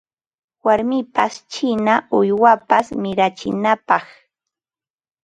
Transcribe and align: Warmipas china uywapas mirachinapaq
Warmipas 0.65 1.33
china 1.53 1.93
uywapas 2.17 2.87
mirachinapaq 3.01 4.05